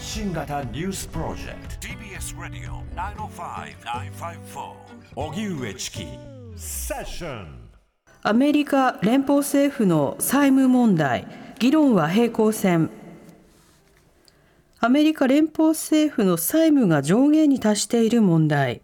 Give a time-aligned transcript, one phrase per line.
[0.00, 1.88] 発信型ニュースプロジェクト。
[1.88, 2.82] TBS ラディオ
[3.28, 4.72] 905-954
[5.14, 6.06] おぎゅうえちき
[6.56, 7.68] セッション
[8.22, 11.26] アメリカ連邦政府の債務問題。
[11.58, 12.88] 議論は平行線。
[14.78, 18.80] アメリカ連邦政府の債務が上限に達している問題。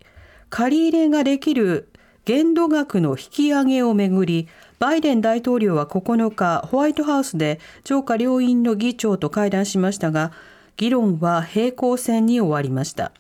[0.51, 1.89] 借り入れができる
[2.27, 4.49] 限度額の引き上げをめぐり
[4.79, 10.33] バイデン大統領は9日ホワイトハウスで上下両院の議長と会談しましたが
[10.77, 13.13] 議論は平行線に終わりました。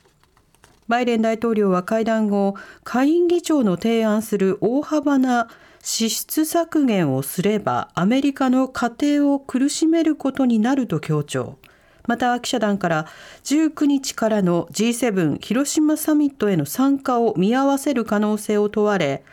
[0.88, 5.48] バイデン大統領は会談後下院議長の提案する大幅な
[5.82, 11.58] 支出削減をすればアメリカの家庭を苦しめることになると強調。
[12.06, 13.06] また記者団から
[13.44, 19.24] 19日からの G7 広島サミットへの参加を見合わせる可能性を問われ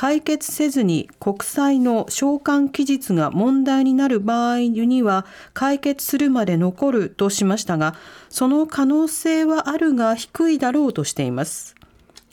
[0.00, 7.94] 解決せずに国債の償還期日が問題になる場合には解決するまで残るとしましたが
[8.30, 11.74] その可能性はあるが低いだろうとしています。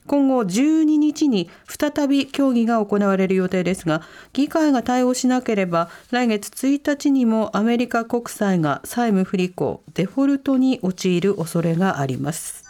[0.06, 4.02] 今後12日に再び協議が行われる予定ですが
[4.32, 12.67] 議会が対応しなければ来月1日にもアメリカ国債が債務不履行デフォルトに陥る恐れがあります。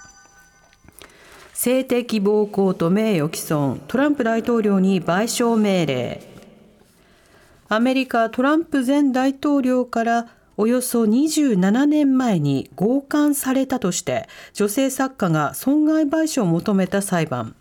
[1.60, 3.82] 性的暴行と名誉毀損。
[3.88, 6.22] トランプ大統領に賠償命令。
[7.68, 17.56] アメリカトランプ前大統領からおよそ27年前に強姦されたとして女性作家が損害賠償を求めた裁判。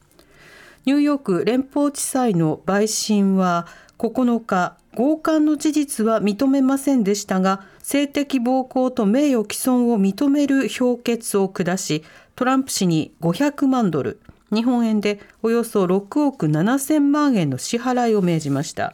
[0.84, 3.67] ニューヨーク連邦地裁の陪審は
[3.98, 12.05] 9日強姦の事実は認めませんでしたが性的暴行と名誉毀損を認める評決を下し
[12.37, 14.20] トランプ氏に500万ドル
[14.53, 18.92] 日本円でおよそ6億7000万円の支払いを命じました。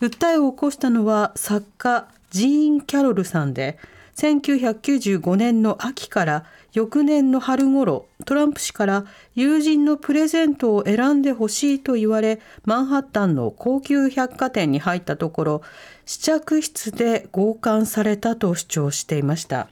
[0.00, 3.78] 訴えを起こしたのは作家ジーン・キャロルさんで
[4.16, 15.62] 1995年の秋から翌年の春頃トランプ氏から友人のプレゼントを選んでほしいと言われマンハッタンの高級百貨店に入ったところ
[16.06, 19.68] 試着室で強姦されたと主張していました。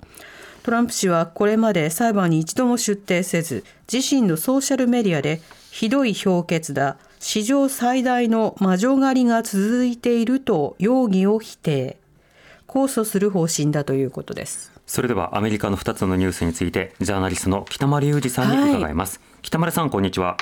[0.62, 5.40] トランプ氏はこれまで裁判に一度も出廷せず自身のソーシャルメディアで
[5.70, 11.98] ひどい評決だ史上最大の魔女狩りが続いていると容疑を否定。
[12.66, 14.70] 控訴する方針だということです。
[14.90, 20.36] それではアメリカの2つのニュースについてジャーナリストの北丸裕二さんに伺います、はい、北丸さんこんにちは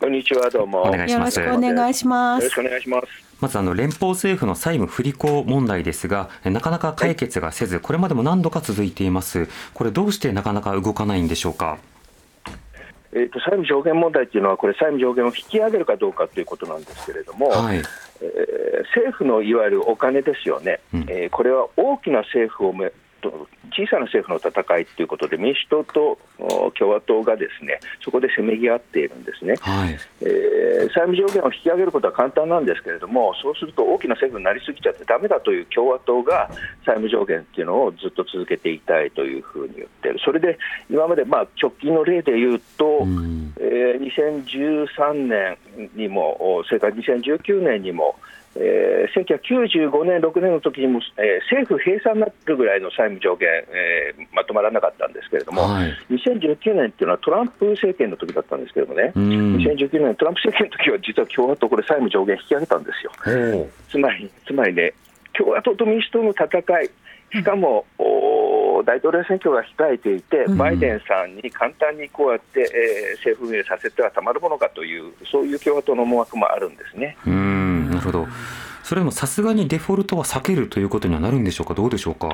[0.00, 0.82] こんにちはどうも。
[0.82, 1.40] お願いします。
[1.40, 2.44] よろしくお願いします。
[2.44, 3.06] よろしくお願いします。
[3.40, 9.48] まずあの連邦政府の債務不履行問題ですがなかなか解決がせずこれまでも何度か続いています。
[9.74, 11.78] これどうしてなかなか動かないんでしょうか？
[13.12, 17.84] えーと、債務上限問題っていうのは、これ、債務上限を引き上げるかどうかということなんですけれども、はい、えー、
[18.88, 22.74] 政府のいわゆるお金ですよね、うん、えー、これは大きな政府を
[23.20, 26.18] 小さな政府の戦いということで民主党と
[26.78, 36.48] 共和党がですねそこでせめぎ合っているんですね、はい、えー、債務上限を引き上げることは簡単なんですけれどもそうすると大きな政府になりすぎちゃってだめだという共和党が
[36.84, 40.18] 債務上限っていうのをずっと続けていたいというふうに言ってる。
[40.24, 40.58] それで
[40.90, 45.58] 今までまあ直近の例で言うと、うん、えー、2013年
[45.94, 48.16] にもそれから2019年にも
[48.56, 63.12] えー、1995年、6年の時にも、えー、政府閉鎖になるぐらいの債務上限、えー、まとまらなかったんですけれども、はい、2019年っていうのはトランプ政権の時だったんですけれどもね、2019年、トランプ政権の時は実は共和党、これ、債務上限引き上げたんですよ。
[63.90, 64.92] つまりつまりね、
[65.34, 66.46] 共和党と民主党の戦
[66.82, 66.90] い、
[67.32, 77.16] しかも、うん、大統領選挙が控えていて、バイデンさんに簡単にこうやって、えー、政府運営させてはたまるものかという、そういう共和党の思惑もあるんですね。
[77.26, 77.67] うん
[78.12, 78.28] ほど。
[78.82, 82.30] それでもさすがにデフォルトは避けるということにはなるんでしょうか、どうでしょうか？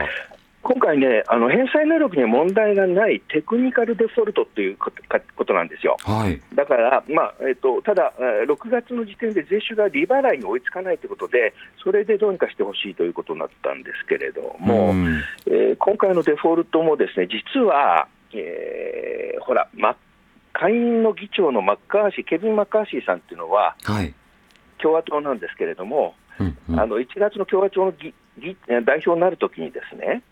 [0.64, 5.98] 今回ね、あの返済能力には問題がないテクニカルデフォルトということなんですよ。
[6.00, 8.14] はい、だから、まあえーと、ただ、
[8.48, 11.52] 6月の時点で税収が利払いに追いつかないということで、
[11.82, 19.97] それでどうにかしてほしいということになったんですけれども、うん、えー、今回のデフォルトもですね実は、えー、ほら、ま、
[20.54, 24.15] 下院の議長のマッカーシー、ケビン・マッカーシーさんっていうのは、はい、
[24.84, 28.15] 共和党なんですけれども、うんうん、あの1月の共和党の議
[28.69, 30.22] 代表になるときにですね、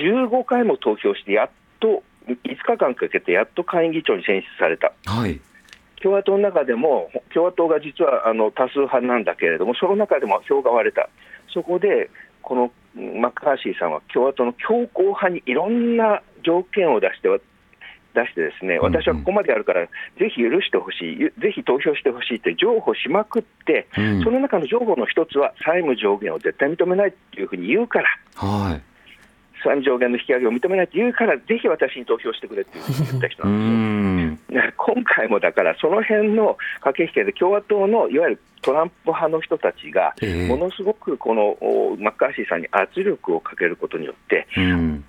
[0.00, 1.50] 15回も投票して、やっ
[1.80, 4.92] と5日間かけて、やっと下院議長に選出された。
[5.06, 5.40] はい。
[6.00, 11.08] 共和党の中でも、共和党が実はあの多数派なんだけれども、その中でも票が割れた、
[11.52, 12.10] そこで
[12.42, 17.28] このマッカーシーさんは共和党の強硬派にいろんな条件を出して、
[18.14, 19.90] 出してですね、私はここまでやるから、ぜ
[20.34, 28.82] ひ許してほしい、ぜひ投票してほしいって譲歩しまくって、うん、その中の譲歩の一つは、債務上限を絶対認めないっていうふうに言うから、はい、
[29.64, 34.72] 債務上限の引き上げを認めないと言うから、ぜひ私に投票してくれって言った人なんですよ。
[34.76, 40.14] 今回もだから、その辺の駆け引きで、共和党のいわゆるトランプ派の人たちが、
[40.48, 41.56] ものすごくこの
[41.98, 44.46] マッカーシーさんに圧力をかけることによって、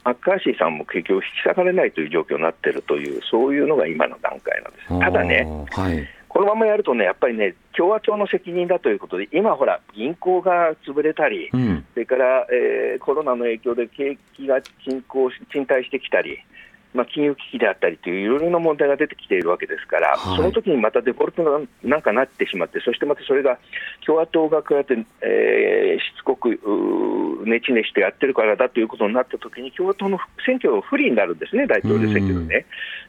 [0.03, 4.99] マッカーシーさんも結局引き下がれないという状況になっているという、そういうのが今の段階なんです。
[4.99, 6.07] ただね、はい。
[6.35, 16.37] このままやるとね、やっぱりね、共和党の責任だということで、今、ほら、銀行が潰れたり、うん、それから、えー、コロナの影響で景気が沈降沈滞してきたり、
[16.93, 23.57] まあ、金融危機であったりといういろいろな問題が出てきているわけですから、はい、その時にまたデフォルトなんかなってしまって、そしてまたそれが
[24.05, 26.49] 共和党がこうやって、えー、しつこく
[27.45, 32.65] ねちねしてやってるからだということになった時に、共和党の選挙が不利になるんですね、大統領選挙でね。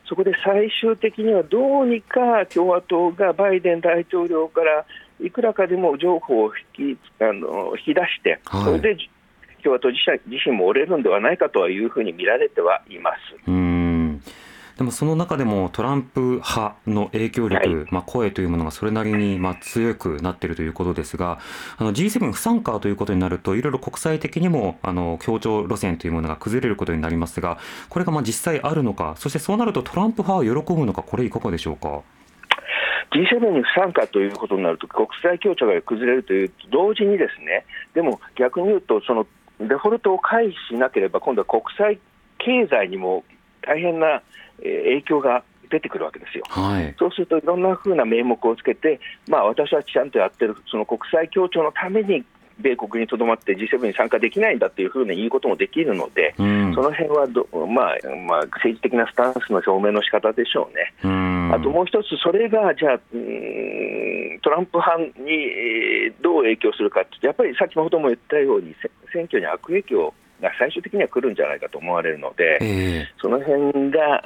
[0.09, 4.85] そこで最終的にはどうにか共和党がバイデン大統領から
[5.21, 8.97] いくらかでも情報を引きあの引き出して、それで
[9.63, 10.01] 共和党自
[10.45, 13.17] 身も折れるんではないかというふうに見られてはいます。
[14.77, 21.39] でもその中でもトランプ派の影響力、はい、まあ、声というものがそれなりにまあ強くなっているということですが、
[21.79, 27.57] あの G7 不参加ということになると、いろいろ国際的にもあの協調路線というものが崩れることになりますが、
[27.89, 32.03] これがまあ実際あるのか、そしてそうなるとトランプ派は喜ぶのか、これ、いかがでしょうか？
[33.11, 37.65] G7 に不参加ということになると、国際協調が崩れるという同時に、ですね
[37.95, 39.27] でも逆に言うと、その
[39.61, 41.99] デフォルトを回避しなければ、今度は国際
[42.39, 43.25] 経済にも
[43.63, 44.23] 大変な
[44.59, 52.25] 影響が出てくるわけですよ、はい、そうするといろんなふうな名目をつけて、まあ、私はちゃんとやってるその国際協調のために
[52.59, 57.95] 米国にとどまって G7 に参加できないんだというふうに言うこともできるので、うん、その辺はど、まあ
[58.27, 60.95] まあ、政治的なスタンスの表明の仕方でしょうね。
[61.05, 62.99] うん、あともう一つ、それがじゃあ、
[64.43, 68.75] トランプ派にどう影響するかって、やっぱり先ほども言ったように、
[69.13, 74.23] 選挙に悪影響が最終的には来るんじゃないかと思われるので、えー、その辺が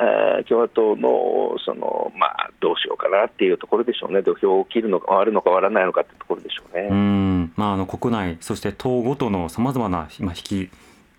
[0.48, 6.88] 共和党のその、まあ、どうしようかなっていうところでしょうね、土俵を切るのか、割るのか割らないのかってところでしょうね。
[6.90, 7.52] うん。
[7.56, 10.70] まあ、あの国内、そして党ごとのさまざまな引き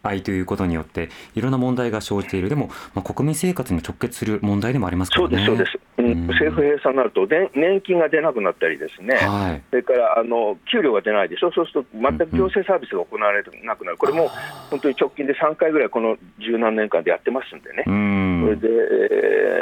[0.03, 5.45] 愛ということによっていろんな問題が生じている、でも、まあ、国民生活に直結する問題でもありますからね。
[5.45, 5.91] そうです、そうです。
[5.97, 14.29] うん、政府閉鎖になると、年金が出なくなったりですね、はい、それからあの給料が出ないでしょ、そうすると全く行政サービスが行われなくなる、これも
[14.69, 17.89] 本当に直近で3回ぐらい、この十何年間でやってますんでね、そ
[18.49, 18.67] れで、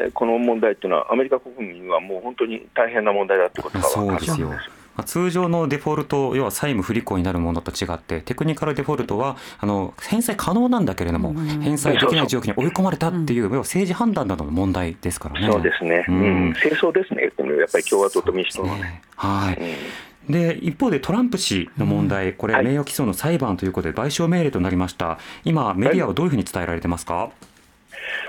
[0.06, 4.16] えー、この問題っていうのは、アメリカ国民はもう本当に大変な問題だってことが分かる。
[4.16, 4.54] んですよ。
[5.00, 15.50] まあ、通常のデフォルト、要は債務不履行になるものと違って、テクニカルデフォルトはあの返済可能なんだけれども、返済できない状況に追い込まれたっていう、要は政治判断などの問題ですからね。
[15.50, 17.32] そうですね、うん、戦争ですね、やっ
[17.72, 19.02] ぱり共和党と民主党のね。
[19.16, 27.30] はい、で一方でトランプ氏の問題、これ、名誉毀損の裁判ということで賠償命令となりました、今、メディアはどういうふうに伝えられてますか、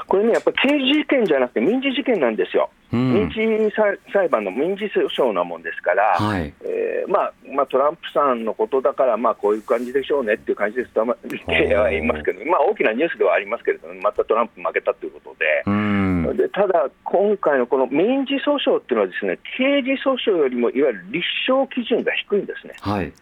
[0.06, 2.70] これね、やっぱり刑事事件じゃなくて民事事件なんですよ。
[2.92, 3.36] うん、民事
[4.12, 22.74] 裁判の民事訴訟なもんですから、はい、えー、まあまあ、トランプさんのことだから、まあ、こういう感じでしょうねっていう感じで伝わってはいますけど、まあ、大きなニュースではありますけれども、またトランプ負けたということで、うん、でただ、今回のこの民事訴訟っていうのはです、ね、刑事訴訟よりもいわゆる立証基準が低いんですね。
[22.80, 23.12] はい。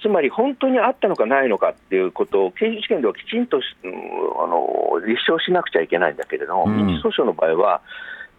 [0.00, 3.60] つまり本当にあったのかないのかっていうことを刑事事件ではきちんと、あ
[4.46, 7.82] の立証しなくちゃいけないんだけれども、民事訴訟の場合は、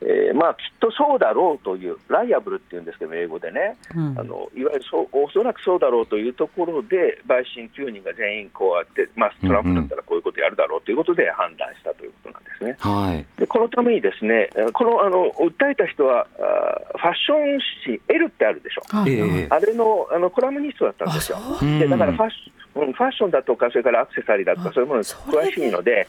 [0.01, 12.75] えーまあ、きっとそうだろうという、ライアブルっていうんですけど、英語でね、うん、あのいわゆるそうおそらくそうだろうというところで、陪審9人が全員こうやって、まあ、トランプだったらこういうことやるだろうということで判断したということなんですね。
[12.79, 17.60] はい、でこのために、ですねこのあの訴えた人はあ、ファッション
[17.98, 21.38] 誌、L ってあるでしょ、あれのあのコラムニストだったんですよ。
[21.62, 26.08] でだからファッシファッションだとか、それからアクセサリーだとか、そういうものに詳しいので、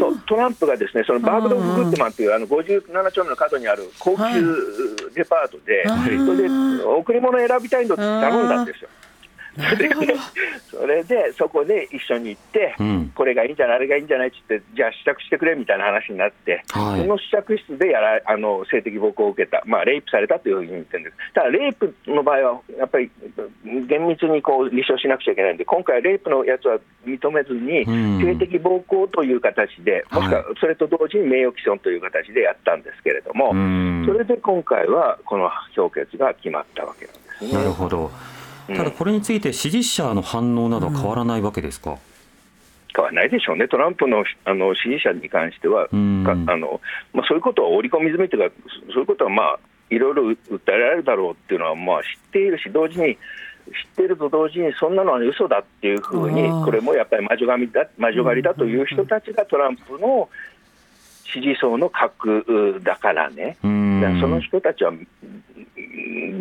[0.00, 4.22] トトランプがですねそのバーグドフ・グッドマンというあの57丁目の角にある高級
[5.14, 8.88] デパートで、それで贈り物選びたいのって頼んだんですよ。
[9.56, 10.14] それで、
[10.70, 21.16] それでそこで一緒に行って、うん、これがいいんじゃない、あれがいいんじゃないって言って、じゃあ試着してくれみたいな話になって、はい、その試着室でやらあの性的暴行を受けた、まあ、レイプされたというふうに言ってるんです。
[21.34, 23.10] ただ、レイプの場合は、やっぱり
[23.86, 27.84] 厳密にこう立証しなくちゃいけないんで、今回、レイプのやつは認めずに、
[28.22, 33.50] 性的暴行という形で、もしくはそれと同時に名誉毀損という形でやったんですけれども、
[34.06, 37.52] それで今回はこの評決が決まったわけなんですね。
[37.52, 38.10] なるほど
[38.76, 41.98] ただこれについて支持者の反応などは変わらないわけですか？
[42.94, 46.80] 変わらないでしょうね、トランプのあの支持者に関しては、あの
[47.12, 48.56] まあ、そういうことは織り込み済みというか、
[48.92, 49.58] そういうことはまあ
[49.90, 50.36] いろいろ訴
[50.68, 53.16] えられるだろうっていうのはまあ知っているし、同時にっ
[53.94, 60.28] ていると同時に、そんなのは嘘だっていうふうに、これもやっぱり魔女神だ魔女狩りだという人たちがトランプの
[61.32, 64.92] 支持層の核だからね、その人たちは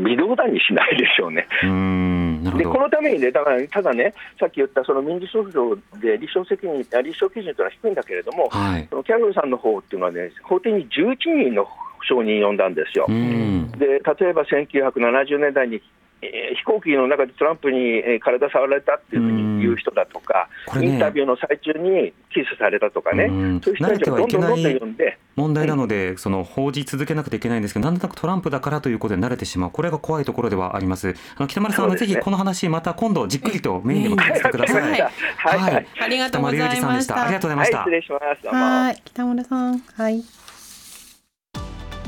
[0.05, 1.48] 微動だにしないでしょうね。
[1.63, 11.67] うでこのためにね、だからただね、さっき言ったその民事訴訟で立証責任、立証基準というのは低いんだけれども、はい、そのキャロルさんの方っていうのはね、法廷に11人の
[12.08, 13.08] 証人呼んだんですよ。
[13.08, 23.27] で例えば1970年代にえー、飛行機の中でトランプに、えー、体触られたっていうふうに言う人だとか、ね、インタビューの最中にキスされたとかね、
[23.63, 25.17] そういう人たちをどんどんどんどん呼んで。
[25.35, 31.15] 問題なので、その報じ続けなくてはいけないんですけど、なんとなくトランプだからということで慣れてしまう、これが怖いところではあります。
[31.38, 34.81] あの北丸さんはぜひこの話、また今度じっくりとメインでも聞かせてください。
[35.01, 37.23] はい、はい、ありがとうございました。
[37.23, 37.77] ありがとうございました。
[37.79, 38.47] 失礼します。
[38.47, 40.23] はい、北村さん、はい。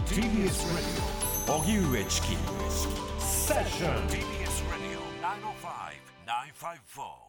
[0.08, 1.02] TBS Radio
[1.48, 2.61] 荻上チキ
[3.48, 5.00] セッション TBS Radio
[6.26, 7.21] 905-954